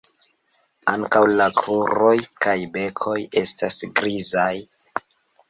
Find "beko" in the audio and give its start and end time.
2.79-3.15